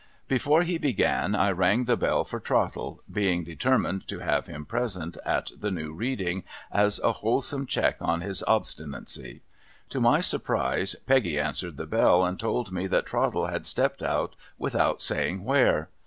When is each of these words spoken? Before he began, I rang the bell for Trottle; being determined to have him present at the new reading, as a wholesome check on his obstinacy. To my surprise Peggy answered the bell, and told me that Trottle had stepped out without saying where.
Before 0.27 0.63
he 0.63 0.79
began, 0.79 1.35
I 1.35 1.51
rang 1.51 1.83
the 1.83 1.95
bell 1.95 2.23
for 2.23 2.39
Trottle; 2.39 3.03
being 3.07 3.43
determined 3.43 4.07
to 4.07 4.17
have 4.17 4.47
him 4.47 4.65
present 4.65 5.15
at 5.23 5.51
the 5.55 5.69
new 5.69 5.93
reading, 5.93 6.43
as 6.71 6.97
a 7.03 7.11
wholesome 7.11 7.67
check 7.67 7.97
on 8.01 8.21
his 8.21 8.41
obstinacy. 8.47 9.43
To 9.89 10.01
my 10.01 10.19
surprise 10.19 10.95
Peggy 11.05 11.39
answered 11.39 11.77
the 11.77 11.85
bell, 11.85 12.25
and 12.25 12.39
told 12.39 12.71
me 12.71 12.87
that 12.87 13.05
Trottle 13.05 13.45
had 13.51 13.67
stepped 13.67 14.01
out 14.01 14.35
without 14.57 15.03
saying 15.03 15.43
where. 15.43 15.89